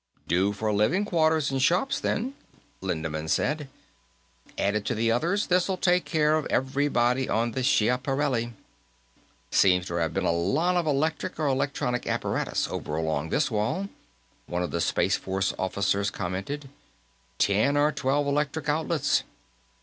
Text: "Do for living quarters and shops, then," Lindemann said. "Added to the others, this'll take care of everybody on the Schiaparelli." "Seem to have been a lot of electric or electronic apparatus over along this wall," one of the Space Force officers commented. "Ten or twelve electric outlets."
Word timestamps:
"Do 0.27 0.51
for 0.51 0.73
living 0.73 1.05
quarters 1.05 1.51
and 1.51 1.61
shops, 1.61 1.99
then," 1.99 2.33
Lindemann 2.81 3.27
said. 3.29 3.69
"Added 4.57 4.83
to 4.87 4.95
the 4.95 5.11
others, 5.11 5.45
this'll 5.45 5.77
take 5.77 6.05
care 6.05 6.37
of 6.39 6.47
everybody 6.47 7.29
on 7.29 7.51
the 7.51 7.61
Schiaparelli." 7.61 8.53
"Seem 9.51 9.83
to 9.83 9.93
have 9.97 10.11
been 10.11 10.25
a 10.25 10.31
lot 10.31 10.75
of 10.75 10.87
electric 10.87 11.37
or 11.39 11.45
electronic 11.45 12.07
apparatus 12.07 12.67
over 12.67 12.95
along 12.95 13.29
this 13.29 13.51
wall," 13.51 13.89
one 14.47 14.63
of 14.63 14.71
the 14.71 14.81
Space 14.81 15.17
Force 15.17 15.53
officers 15.59 16.09
commented. 16.09 16.67
"Ten 17.37 17.77
or 17.77 17.91
twelve 17.91 18.25
electric 18.25 18.67
outlets." 18.69 19.21